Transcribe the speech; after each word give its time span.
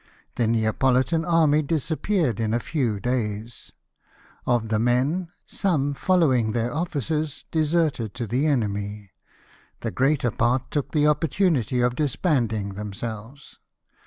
The 0.33 0.45
NeapoHtan 0.47 1.23
army 1.27 1.61
disappeared 1.61 2.39
in 2.39 2.55
a 2.55 2.59
few 2.59 2.99
days; 2.99 3.71
of 4.47 4.69
the 4.69 4.79
men, 4.79 5.27
some, 5.45 5.93
following 5.93 6.53
their 6.53 6.73
officers, 6.73 7.45
deserted 7.51 8.15
to 8.15 8.25
the 8.25 8.47
enemy. 8.47 9.11
The 9.81 9.91
greater 9.91 10.31
part 10.31 10.71
took 10.71 10.91
the 10.91 11.05
opportunity 11.05 11.81
of 11.81 11.93
disbanding 11.95 12.69
themselves. 12.69 13.59